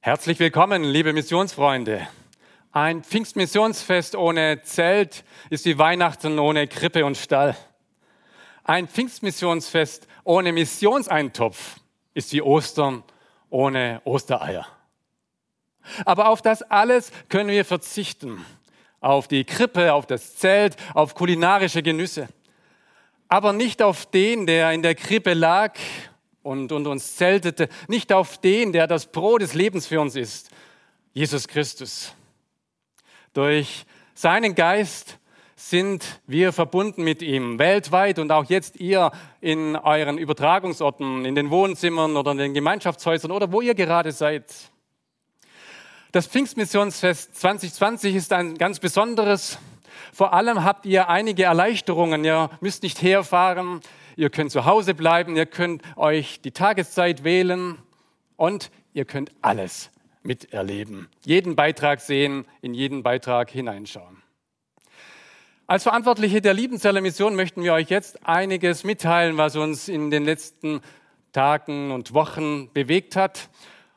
[0.00, 2.06] Herzlich willkommen, liebe Missionsfreunde.
[2.70, 7.56] Ein Pfingstmissionsfest ohne Zelt ist wie Weihnachten ohne Krippe und Stall.
[8.62, 11.80] Ein Pfingstmissionsfest ohne Missionseintopf
[12.14, 13.02] ist wie Ostern
[13.50, 14.68] ohne Ostereier.
[16.04, 18.46] Aber auf das alles können wir verzichten.
[19.00, 22.28] Auf die Krippe, auf das Zelt, auf kulinarische Genüsse.
[23.26, 25.74] Aber nicht auf den, der in der Krippe lag
[26.42, 30.50] und, und uns zeltete, nicht auf den, der das Brot des Lebens für uns ist,
[31.12, 32.14] Jesus Christus.
[33.32, 35.18] Durch seinen Geist
[35.58, 41.50] sind wir verbunden mit ihm, weltweit und auch jetzt ihr in euren Übertragungsorten, in den
[41.50, 44.44] Wohnzimmern oder in den Gemeinschaftshäusern oder wo ihr gerade seid.
[46.12, 49.58] Das Pfingstmissionsfest 2020 ist ein ganz besonderes.
[50.12, 52.24] Vor allem habt ihr einige Erleichterungen.
[52.24, 53.80] Ihr müsst nicht herfahren,
[54.18, 57.78] ihr könnt zu Hause bleiben, ihr könnt euch die Tageszeit wählen
[58.36, 59.90] und ihr könnt alles
[60.24, 61.08] miterleben.
[61.24, 64.20] Jeden Beitrag sehen, in jeden Beitrag hineinschauen.
[65.68, 70.24] Als Verantwortliche der Liebenzeller Mission möchten wir euch jetzt einiges mitteilen, was uns in den
[70.24, 70.80] letzten
[71.32, 73.50] Tagen und Wochen bewegt hat.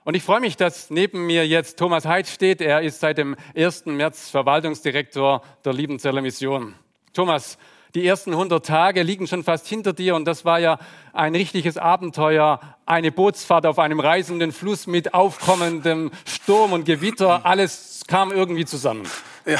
[0.03, 2.61] Und ich freue mich, dass neben mir jetzt Thomas Heid steht.
[2.61, 3.87] Er ist seit dem 1.
[3.87, 6.75] März Verwaltungsdirektor der Liebenzeller Mission.
[7.13, 7.57] Thomas,
[7.95, 10.79] die ersten 100 Tage liegen schon fast hinter dir und das war ja
[11.13, 17.45] ein richtiges Abenteuer, eine Bootsfahrt auf einem reisenden Fluss mit aufkommendem Sturm und Gewitter.
[17.45, 19.05] Alles kam irgendwie zusammen.
[19.45, 19.59] Ja,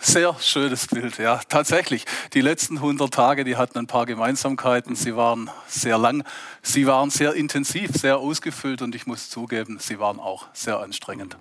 [0.00, 1.18] sehr schönes Bild.
[1.18, 2.04] Ja, tatsächlich.
[2.32, 4.96] Die letzten 100 Tage, die hatten ein paar Gemeinsamkeiten.
[4.96, 6.24] Sie waren sehr lang,
[6.62, 11.36] sie waren sehr intensiv, sehr ausgefüllt und ich muss zugeben, sie waren auch sehr anstrengend.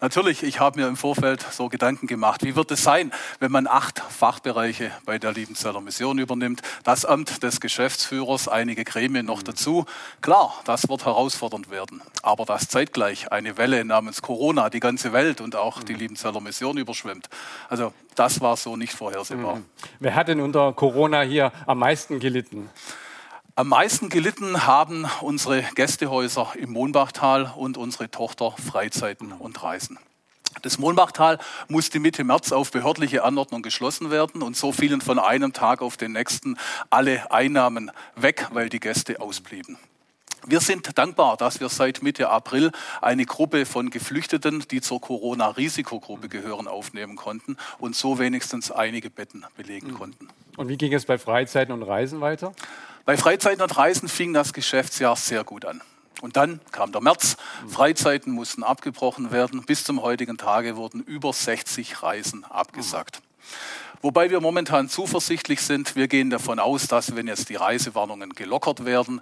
[0.00, 3.66] Natürlich, ich habe mir im Vorfeld so Gedanken gemacht, wie wird es sein, wenn man
[3.66, 9.84] acht Fachbereiche bei der Liebenzeller Mission übernimmt, das Amt des Geschäftsführers, einige Gremien noch dazu.
[10.20, 15.40] Klar, das wird herausfordernd werden, aber dass zeitgleich eine Welle namens Corona die ganze Welt
[15.40, 17.28] und auch die Liebenzeller Mission überschwemmt,
[17.68, 19.56] also das war so nicht vorhersehbar.
[19.56, 19.64] Mhm.
[19.98, 22.70] Wer hat denn unter Corona hier am meisten gelitten?
[23.56, 29.98] Am meisten gelitten haben unsere Gästehäuser im Mohnbachtal und unsere Tochter Freizeiten und Reisen.
[30.62, 31.38] Das Mohnbachtal
[31.68, 35.96] musste Mitte März auf behördliche Anordnung geschlossen werden und so fielen von einem Tag auf
[35.96, 36.58] den nächsten
[36.90, 39.78] alle Einnahmen weg, weil die Gäste ausblieben.
[40.46, 42.70] Wir sind dankbar, dass wir seit Mitte April
[43.02, 49.44] eine Gruppe von Geflüchteten, die zur Corona-Risikogruppe gehören, aufnehmen konnten und so wenigstens einige Betten
[49.56, 50.28] belegen konnten.
[50.56, 52.52] Und wie ging es bei Freizeiten und Reisen weiter?
[53.04, 55.80] Bei Freizeiten und Reisen fing das Geschäftsjahr sehr gut an.
[56.20, 57.36] Und dann kam der März.
[57.68, 59.64] Freizeiten mussten abgebrochen werden.
[59.64, 63.22] Bis zum heutigen Tage wurden über 60 Reisen abgesagt.
[64.02, 65.94] Wobei wir momentan zuversichtlich sind.
[65.94, 69.20] Wir gehen davon aus, dass wenn jetzt die Reisewarnungen gelockert werden,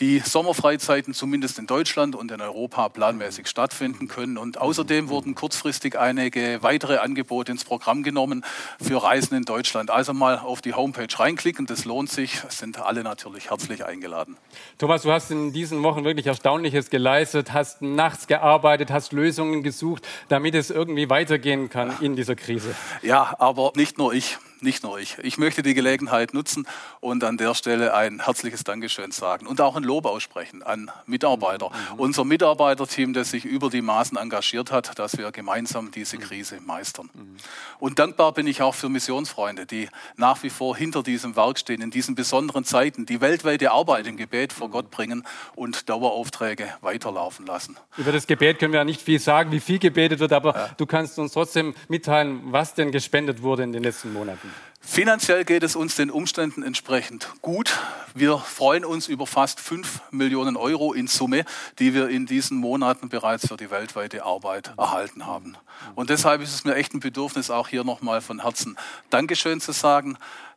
[0.00, 4.36] die Sommerfreizeiten zumindest in Deutschland und in Europa planmäßig stattfinden können.
[4.36, 8.44] Und außerdem wurden kurzfristig einige weitere Angebote ins Programm genommen
[8.78, 9.90] für Reisen in Deutschland.
[9.90, 14.36] Also mal auf die Homepage reinklicken, das lohnt sich, sind alle natürlich herzlich eingeladen.
[14.76, 20.06] Thomas, du hast in diesen Wochen wirklich Erstaunliches geleistet, hast nachts gearbeitet, hast Lösungen gesucht,
[20.28, 22.74] damit es irgendwie weitergehen kann in dieser Krise.
[23.00, 25.16] Ja, aber nicht nur ich nicht nur ich.
[25.22, 26.66] Ich möchte die Gelegenheit nutzen
[27.00, 31.70] und an der Stelle ein herzliches Dankeschön sagen und auch ein Lob aussprechen an Mitarbeiter.
[31.70, 31.98] Mhm.
[31.98, 37.10] Unser Mitarbeiterteam, das sich über die Maßen engagiert hat, dass wir gemeinsam diese Krise meistern.
[37.14, 37.36] Mhm.
[37.78, 41.82] Und dankbar bin ich auch für Missionsfreunde, die nach wie vor hinter diesem Werk stehen,
[41.82, 45.24] in diesen besonderen Zeiten, die weltweite Arbeit im Gebet vor Gott bringen
[45.54, 47.76] und Daueraufträge weiterlaufen lassen.
[47.96, 50.70] Über das Gebet können wir ja nicht viel sagen, wie viel gebetet wird, aber ja.
[50.76, 54.45] du kannst uns trotzdem mitteilen, was denn gespendet wurde in den letzten Monaten.
[54.88, 57.76] Finanziell geht es uns den Umständen entsprechend gut.
[58.14, 61.44] Wir freuen uns über fast 5 Millionen Euro in Summe,
[61.80, 65.56] die wir in diesen Monaten bereits für die weltweite Arbeit erhalten haben.
[65.96, 68.78] Und deshalb ist es mir echt ein Bedürfnis, auch hier nochmal von Herzen
[69.10, 70.16] Dankeschön zu sagen.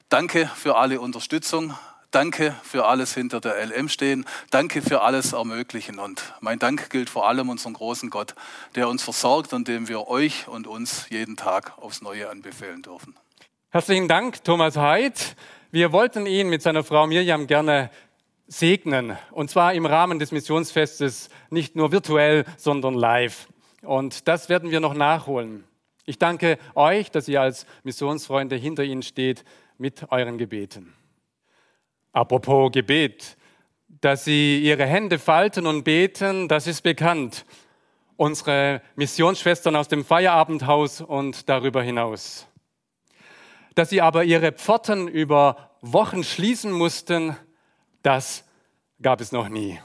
[0.10, 1.74] Danke für alle Unterstützung.
[2.12, 4.26] Danke für alles hinter der LM stehen.
[4.52, 5.98] Danke für alles ermöglichen.
[5.98, 8.36] Und mein Dank gilt vor allem unserem großen Gott,
[8.76, 13.16] der uns versorgt und dem wir euch und uns jeden Tag aufs Neue anbefehlen dürfen.
[13.72, 15.36] Herzlichen Dank, Thomas Heid.
[15.70, 17.92] Wir wollten ihn mit seiner Frau Mirjam gerne
[18.48, 19.16] segnen.
[19.30, 23.48] Und zwar im Rahmen des Missionsfestes, nicht nur virtuell, sondern live.
[23.84, 25.66] Und das werden wir noch nachholen.
[26.06, 29.46] Ich danke euch, dass ihr als Missionsfreunde hinter ihnen steht
[29.78, 30.96] mit euren Gebeten.
[32.12, 33.38] Apropos Gebet,
[33.88, 37.46] dass sie ihre Hände falten und beten, das ist bekannt.
[38.18, 42.49] Unsere Missionsschwestern aus dem Feierabendhaus und darüber hinaus.
[43.80, 47.38] Dass sie aber ihre Pforten über Wochen schließen mussten,
[48.04, 48.44] das
[49.02, 49.80] gab es noch nie.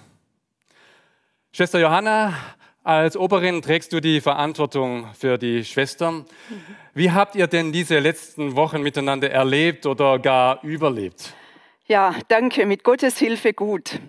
[1.52, 2.34] Schwester Johanna,
[2.82, 6.24] als Oberin trägst du die Verantwortung für die Schwestern.
[6.92, 11.32] Wie habt ihr denn diese letzten Wochen miteinander erlebt oder gar überlebt?
[11.86, 14.00] Ja, danke, mit Gottes Hilfe gut.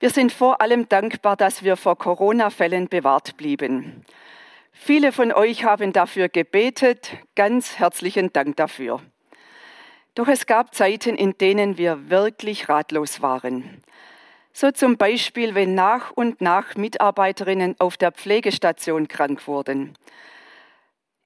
[0.00, 4.06] Wir sind vor allem dankbar, dass wir vor Corona-Fällen bewahrt blieben.
[4.72, 7.12] Viele von euch haben dafür gebetet.
[7.36, 9.00] Ganz herzlichen Dank dafür.
[10.14, 13.82] Doch es gab Zeiten, in denen wir wirklich ratlos waren.
[14.52, 19.94] So zum Beispiel, wenn nach und nach Mitarbeiterinnen auf der Pflegestation krank wurden.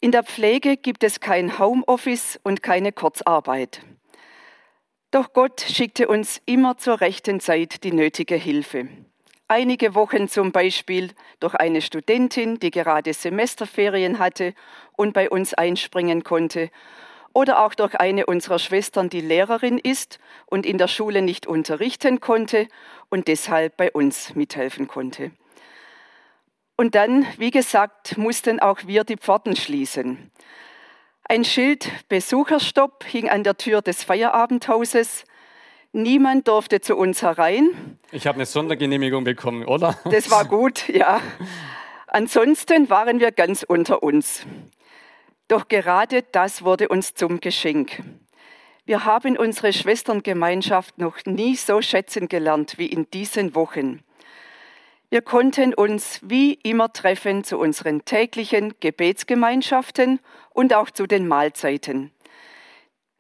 [0.01, 3.81] In der Pflege gibt es kein Homeoffice und keine Kurzarbeit.
[5.11, 8.89] Doch Gott schickte uns immer zur rechten Zeit die nötige Hilfe.
[9.49, 14.55] Einige Wochen zum Beispiel durch eine Studentin, die gerade Semesterferien hatte
[14.97, 16.71] und bei uns einspringen konnte,
[17.33, 22.19] oder auch durch eine unserer Schwestern, die Lehrerin ist und in der Schule nicht unterrichten
[22.19, 22.67] konnte
[23.11, 25.31] und deshalb bei uns mithelfen konnte.
[26.77, 30.31] Und dann, wie gesagt, mussten auch wir die Pforten schließen.
[31.25, 35.25] Ein Schild Besucherstopp hing an der Tür des Feierabendhauses.
[35.97, 37.71] Niemand durfte zu uns herein.
[38.13, 39.99] Ich habe eine Sondergenehmigung bekommen, oder?
[40.05, 41.23] Das war gut, ja.
[42.07, 44.45] Ansonsten waren wir ganz unter uns.
[45.49, 48.03] Doch gerade das wurde uns zum Geschenk.
[48.85, 54.01] Wir haben unsere Schwesterngemeinschaft noch nie so schätzen gelernt wie in diesen Wochen.
[55.09, 60.21] Wir konnten uns wie immer treffen zu unseren täglichen Gebetsgemeinschaften
[60.53, 62.11] und auch zu den Mahlzeiten.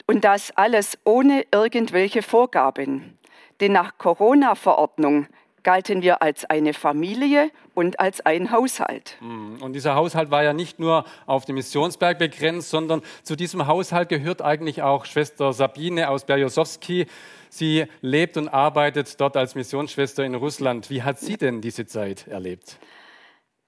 [0.07, 3.19] Und das alles ohne irgendwelche Vorgaben.
[3.61, 5.27] Denn nach Corona-Verordnung
[5.67, 9.17] galten wir als eine Familie und als ein Haushalt.
[9.21, 9.61] Mhm.
[9.61, 14.09] Und dieser Haushalt war ja nicht nur auf den Missionsberg begrenzt, sondern zu diesem Haushalt
[14.09, 17.07] gehört eigentlich auch Schwester Sabine aus Berjosowski.
[17.51, 20.89] Sie lebt und arbeitet dort als Missionsschwester in Russland.
[20.89, 22.79] Wie hat sie denn diese Zeit erlebt?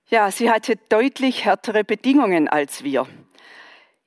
[0.08, 3.06] Ja, sie hatte deutlich härtere Bedingungen als wir.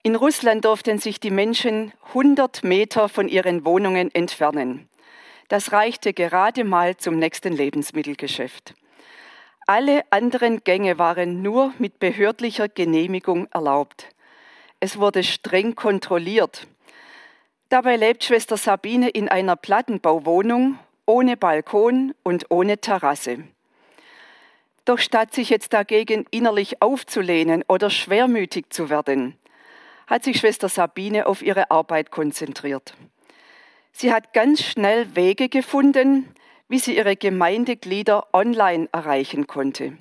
[0.03, 4.89] In Russland durften sich die Menschen 100 Meter von ihren Wohnungen entfernen.
[5.47, 8.73] Das reichte gerade mal zum nächsten Lebensmittelgeschäft.
[9.67, 14.07] Alle anderen Gänge waren nur mit behördlicher Genehmigung erlaubt.
[14.79, 16.65] Es wurde streng kontrolliert.
[17.69, 23.43] Dabei lebt Schwester Sabine in einer Plattenbauwohnung ohne Balkon und ohne Terrasse.
[24.85, 29.37] Doch statt sich jetzt dagegen innerlich aufzulehnen oder schwermütig zu werden,
[30.11, 32.95] hat sich Schwester Sabine auf ihre Arbeit konzentriert.
[33.93, 36.35] Sie hat ganz schnell Wege gefunden,
[36.67, 39.97] wie sie ihre Gemeindeglieder online erreichen konnte.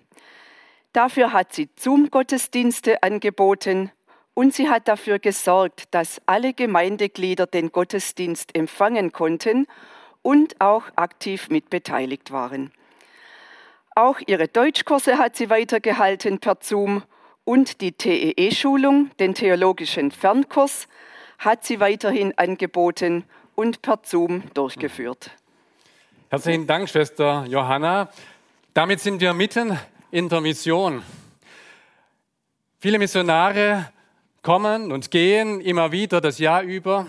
[0.93, 3.93] Dafür hat sie Zoom-Gottesdienste angeboten
[4.35, 9.69] und sie hat dafür gesorgt, dass alle Gemeindeglieder den Gottesdienst empfangen konnten
[10.23, 12.73] und auch aktiv mitbeteiligt waren.
[13.95, 17.05] Auch ihre Deutschkurse hat sie weitergehalten per Zoom
[17.45, 20.89] und die TEE-Schulung, den theologischen Fernkurs,
[21.39, 25.31] hat sie weiterhin angeboten und per Zoom durchgeführt.
[26.29, 28.09] Herzlichen Dank, Schwester Johanna.
[28.75, 29.79] Damit sind wir mitten
[30.11, 31.03] in der Mission.
[32.79, 33.91] Viele Missionare
[34.43, 37.07] kommen und gehen immer wieder das Jahr über.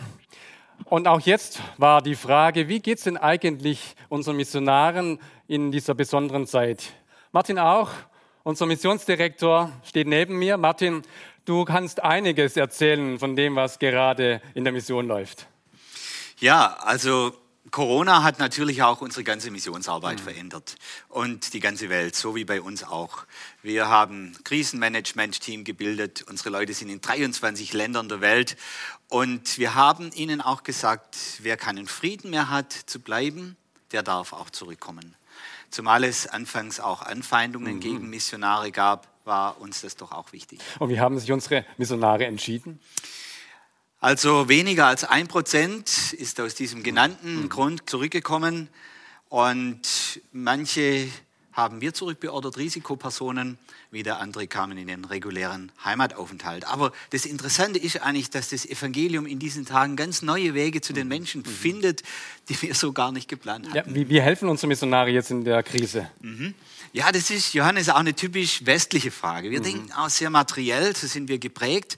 [0.85, 5.93] Und auch jetzt war die Frage, wie geht es denn eigentlich unseren Missionaren in dieser
[5.93, 6.93] besonderen Zeit?
[7.31, 7.91] Martin auch,
[8.43, 10.57] unser Missionsdirektor, steht neben mir.
[10.57, 11.03] Martin,
[11.45, 15.48] du kannst einiges erzählen von dem, was gerade in der Mission läuft.
[16.39, 17.33] Ja, also
[17.69, 20.24] Corona hat natürlich auch unsere ganze Missionsarbeit mhm.
[20.24, 20.75] verändert
[21.07, 23.25] und die ganze Welt, so wie bei uns auch.
[23.62, 26.25] Wir haben Krisenmanagement-Team gebildet.
[26.27, 28.57] Unsere Leute sind in 23 Ländern der Welt
[29.07, 33.55] und wir haben ihnen auch gesagt, wer keinen Frieden mehr hat zu bleiben,
[33.91, 35.15] der darf auch zurückkommen.
[35.72, 37.80] Zumal es anfangs auch Anfeindungen mhm.
[37.80, 40.60] gegen Missionare gab, war uns das doch auch wichtig.
[40.80, 42.80] Und wie haben sich unsere Missionare entschieden?
[44.00, 47.50] Also weniger als ein Prozent ist aus diesem genannten mhm.
[47.50, 48.68] Grund zurückgekommen
[49.30, 51.08] und manche
[51.53, 53.58] haben wir zurückbeordert Risikopersonen,
[53.91, 56.65] wieder andere kamen in den regulären Heimataufenthalt.
[56.65, 60.93] Aber das Interessante ist eigentlich, dass das Evangelium in diesen Tagen ganz neue Wege zu
[60.93, 62.03] den Menschen findet,
[62.50, 63.89] die wir so gar nicht geplant hatten.
[63.89, 66.10] Ja, wie, wie helfen unsere Missionare jetzt in der Krise?
[66.22, 66.53] Mhm.
[66.93, 69.51] Ja, das ist, Johannes, auch eine typisch westliche Frage.
[69.51, 69.63] Wir mhm.
[69.63, 71.98] denken auch sehr materiell, so sind wir geprägt.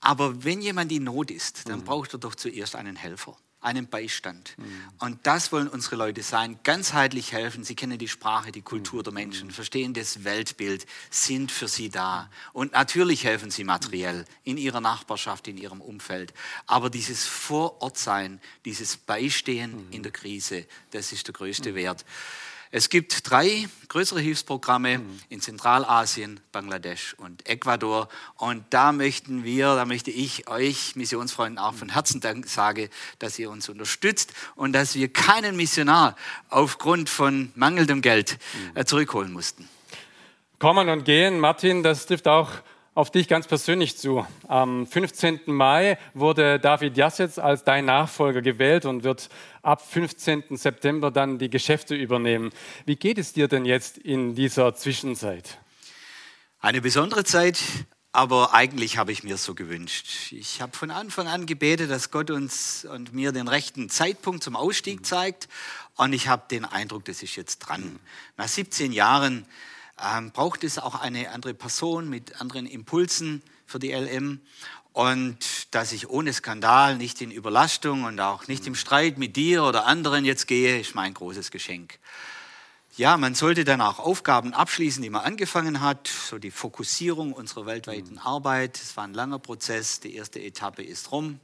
[0.00, 1.84] Aber wenn jemand in Not ist, dann mhm.
[1.84, 4.54] braucht er doch zuerst einen Helfer einen Beistand.
[4.58, 4.82] Mhm.
[4.98, 7.64] Und das wollen unsere Leute sein, ganzheitlich helfen.
[7.64, 12.30] Sie kennen die Sprache, die Kultur der Menschen, verstehen das Weltbild, sind für sie da.
[12.52, 16.32] Und natürlich helfen sie materiell in ihrer Nachbarschaft, in ihrem Umfeld.
[16.66, 22.04] Aber dieses Vorortsein, dieses Beistehen in der Krise, das ist der größte Wert.
[22.76, 25.18] Es gibt drei größere Hilfsprogramme mhm.
[25.30, 28.10] in Zentralasien, Bangladesch und Ecuador.
[28.36, 33.38] Und da möchten wir, da möchte ich euch Missionsfreunden auch von Herzen Dank sagen, dass
[33.38, 36.16] ihr uns unterstützt und dass wir keinen Missionar
[36.50, 38.36] aufgrund von mangelndem Geld
[38.74, 39.66] äh, zurückholen mussten.
[40.58, 42.50] Kommen und gehen, Martin, das trifft auch
[42.96, 44.26] auf dich ganz persönlich zu.
[44.48, 45.40] Am 15.
[45.46, 49.28] Mai wurde David Jassetz als dein Nachfolger gewählt und wird
[49.60, 50.56] ab 15.
[50.56, 52.52] September dann die Geschäfte übernehmen.
[52.86, 55.58] Wie geht es dir denn jetzt in dieser Zwischenzeit?
[56.58, 57.60] Eine besondere Zeit,
[58.12, 60.32] aber eigentlich habe ich mir so gewünscht.
[60.32, 64.56] Ich habe von Anfang an gebetet, dass Gott uns und mir den rechten Zeitpunkt zum
[64.56, 65.48] Ausstieg zeigt.
[65.96, 68.00] Und ich habe den Eindruck, das ist jetzt dran.
[68.38, 69.44] Nach 17 Jahren
[70.02, 74.40] ähm, braucht es auch eine andere Person mit anderen Impulsen für die LM.
[74.92, 79.64] Und dass ich ohne Skandal, nicht in Überlastung und auch nicht im Streit mit dir
[79.64, 81.98] oder anderen jetzt gehe, ist mein großes Geschenk.
[82.96, 87.66] Ja, man sollte dann auch Aufgaben abschließen, die man angefangen hat, so die Fokussierung unserer
[87.66, 88.78] weltweiten Arbeit.
[88.78, 91.40] Es war ein langer Prozess, die erste Etappe ist rum.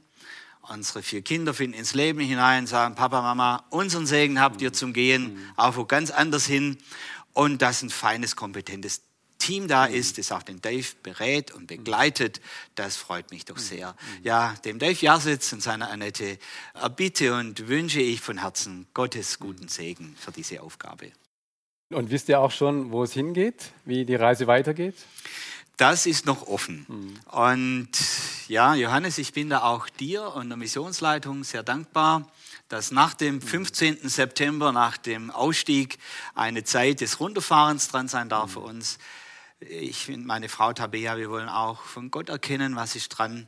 [0.63, 4.93] Unsere vier Kinder finden ins Leben hinein, sagen, Papa, Mama, unseren Segen habt ihr zum
[4.93, 6.79] Gehen, auch wo ganz anders hin
[7.33, 9.01] und dass ein feines, kompetentes
[9.43, 12.39] Team da ist, das auch den Dave berät und begleitet,
[12.75, 13.93] das freut mich doch sehr.
[14.23, 16.37] Ja, dem Dave Jasitz und seiner Annette
[16.73, 21.11] erbitte und wünsche ich von Herzen Gottes guten Segen für diese Aufgabe.
[21.89, 24.95] Und wisst ihr auch schon, wo es hingeht, wie die Reise weitergeht?
[25.75, 26.85] Das ist noch offen.
[26.87, 27.19] Mhm.
[27.31, 27.89] Und
[28.47, 32.31] ja, Johannes, ich bin da auch dir und der Missionsleitung sehr dankbar
[32.73, 34.09] dass nach dem 15.
[34.09, 35.99] September, nach dem Ausstieg,
[36.33, 38.97] eine Zeit des Runterfahrens dran sein darf für uns.
[39.59, 43.47] Ich und meine Frau Tabea, wir wollen auch von Gott erkennen, was ist dran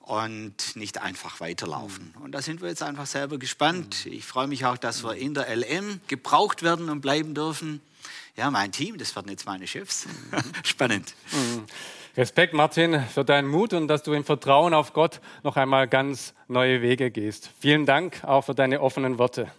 [0.00, 2.14] und nicht einfach weiterlaufen.
[2.22, 4.04] Und da sind wir jetzt einfach selber gespannt.
[4.04, 7.80] Ich freue mich auch, dass wir in der LM gebraucht werden und bleiben dürfen.
[8.38, 10.06] Ja, mein Team, das werden jetzt meine Chefs.
[10.62, 11.12] Spannend.
[11.32, 11.64] Mhm.
[12.16, 16.34] Respekt, Martin, für deinen Mut und dass du im Vertrauen auf Gott noch einmal ganz
[16.46, 17.50] neue Wege gehst.
[17.58, 19.50] Vielen Dank auch für deine offenen Worte.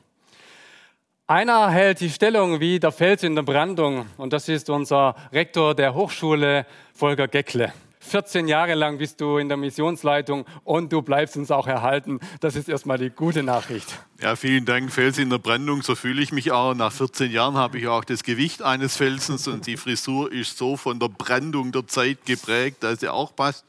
[1.28, 5.76] Einer hält die Stellung wie der Fels in der Brandung und das ist unser Rektor
[5.76, 7.74] der Hochschule, Volker Geckle.
[8.00, 12.20] 14 Jahre lang bist du in der Missionsleitung und du bleibst uns auch erhalten.
[12.40, 14.00] Das ist erstmal die gute Nachricht.
[14.22, 14.92] Ja, vielen Dank.
[14.92, 16.74] Fels in der Brandung, so fühle ich mich auch.
[16.74, 20.78] Nach 14 Jahren habe ich auch das Gewicht eines Felsens und die Frisur ist so
[20.78, 23.66] von der Brandung der Zeit geprägt, dass sie auch passt.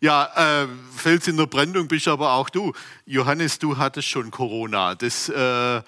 [0.00, 2.72] Ja, äh, Fels in der Brandung bist aber auch du.
[3.06, 4.94] Johannes, du hattest schon Corona.
[4.94, 5.82] Das äh,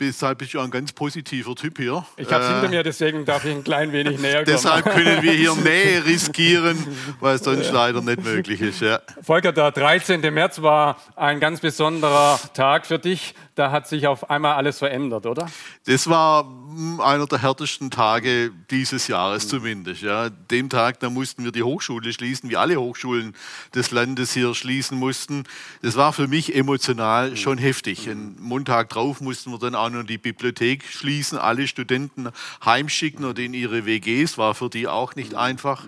[0.00, 2.04] Deshalb bist du ein ganz positiver Typ hier.
[2.16, 4.46] Ich habe es äh, hinter mir, deswegen darf ich ein klein wenig näher kommen.
[4.46, 6.78] Deshalb können wir hier Nähe riskieren,
[7.20, 8.80] weil es sonst leider nicht möglich ist.
[8.80, 9.00] Ja.
[9.22, 10.20] Volker, der 13.
[10.32, 15.26] März war ein ganz besonderer Tag für dich da hat sich auf einmal alles verändert,
[15.26, 15.46] oder?
[15.84, 19.48] Das war hm, einer der härtesten Tage dieses Jahres mhm.
[19.50, 20.00] zumindest.
[20.00, 20.30] Ja.
[20.30, 23.34] Dem Tag, da mussten wir die Hochschule schließen, wie alle Hochschulen
[23.74, 25.44] des Landes hier schließen mussten.
[25.82, 27.36] Das war für mich emotional mhm.
[27.36, 28.06] schon heftig.
[28.06, 28.12] Mhm.
[28.12, 32.30] Einen Montag drauf mussten wir dann auch noch die Bibliothek schließen, alle Studenten
[32.64, 35.84] heimschicken oder in ihre WGs, war für die auch nicht einfach.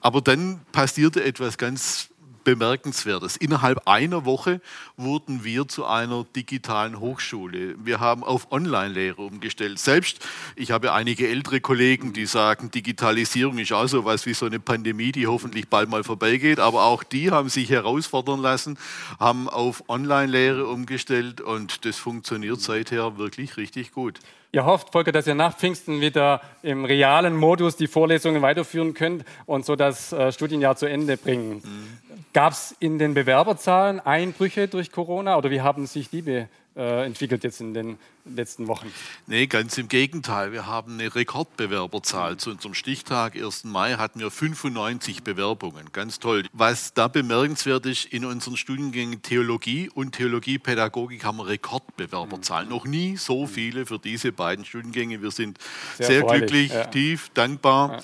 [0.00, 2.08] Aber dann passierte etwas ganz
[2.46, 3.36] Bemerkenswertes.
[3.36, 4.60] Innerhalb einer Woche
[4.96, 7.74] wurden wir zu einer digitalen Hochschule.
[7.84, 9.80] Wir haben auf Online-Lehre umgestellt.
[9.80, 10.24] Selbst,
[10.54, 14.60] ich habe einige ältere Kollegen, die sagen, Digitalisierung ist auch so was wie so eine
[14.60, 16.60] Pandemie, die hoffentlich bald mal vorbeigeht.
[16.60, 18.78] Aber auch die haben sich herausfordern lassen,
[19.18, 24.20] haben auf Online-Lehre umgestellt und das funktioniert seither wirklich richtig gut.
[24.56, 29.22] Ihr hofft, Volker, dass ihr nach Pfingsten wieder im realen Modus die Vorlesungen weiterführen könnt
[29.44, 31.56] und so das äh, Studienjahr zu Ende bringen.
[31.56, 32.22] Mhm.
[32.32, 37.06] Gab es in den Bewerberzahlen Einbrüche durch Corona oder wie haben sich die be äh,
[37.06, 38.92] entwickelt jetzt in den letzten Wochen.
[39.26, 40.52] Nee, ganz im Gegenteil.
[40.52, 42.36] Wir haben eine Rekordbewerberzahl.
[42.36, 43.64] Zu unserem Stichtag, 1.
[43.64, 45.86] Mai, hatten wir 95 Bewerbungen.
[45.92, 46.44] Ganz toll.
[46.52, 52.68] Was da bemerkenswert ist, in unseren Studiengängen Theologie und Theologiepädagogik haben wir Rekordbewerberzahlen.
[52.68, 52.74] Mhm.
[52.74, 55.22] Noch nie so viele für diese beiden Studiengänge.
[55.22, 55.58] Wir sind
[55.96, 56.84] sehr, sehr glücklich, ja.
[56.84, 57.92] tief, dankbar.
[57.92, 58.02] Ja.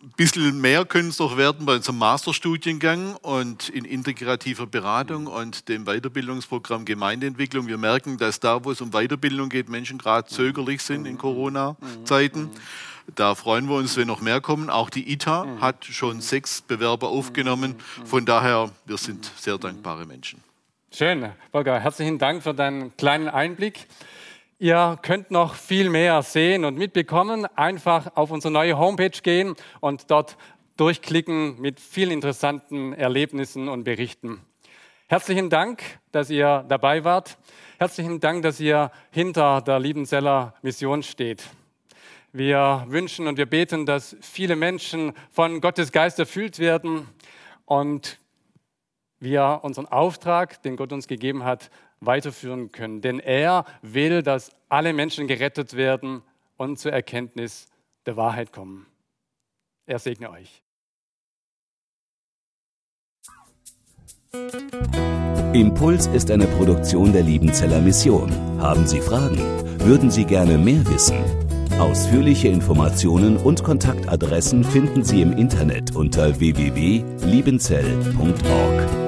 [0.00, 5.68] Ein bisschen mehr können es doch werden bei unserem Masterstudiengang und in integrativer Beratung und
[5.68, 7.66] dem Weiterbildungsprogramm Gemeindeentwicklung.
[7.66, 12.48] Wir merken, dass da, wo es um Weiterbildung geht, Menschen gerade zögerlich sind in Corona-Zeiten.
[13.16, 14.70] Da freuen wir uns, wenn noch mehr kommen.
[14.70, 17.74] Auch die ITA hat schon sechs Bewerber aufgenommen.
[18.04, 20.40] Von daher, wir sind sehr dankbare Menschen.
[20.92, 21.80] Schön, Volker.
[21.80, 23.88] Herzlichen Dank für deinen kleinen Einblick.
[24.60, 27.46] Ihr könnt noch viel mehr sehen und mitbekommen.
[27.54, 30.36] Einfach auf unsere neue Homepage gehen und dort
[30.76, 34.40] durchklicken mit vielen interessanten Erlebnissen und Berichten.
[35.06, 37.38] Herzlichen Dank, dass ihr dabei wart.
[37.78, 41.44] Herzlichen Dank, dass ihr hinter der Liebenzeller Mission steht.
[42.32, 47.06] Wir wünschen und wir beten, dass viele Menschen von Gottes Geist erfüllt werden
[47.64, 48.18] und
[49.20, 51.70] wir unseren Auftrag, den Gott uns gegeben hat,
[52.00, 53.00] weiterführen können.
[53.00, 56.22] Denn er will, dass alle Menschen gerettet werden
[56.56, 57.66] und zur Erkenntnis
[58.06, 58.86] der Wahrheit kommen.
[59.86, 60.62] Er segne euch.
[65.54, 68.30] Impuls ist eine Produktion der Liebenzeller Mission.
[68.60, 69.38] Haben Sie Fragen?
[69.80, 71.24] Würden Sie gerne mehr wissen?
[71.78, 79.07] Ausführliche Informationen und Kontaktadressen finden Sie im Internet unter www.liebenzell.org.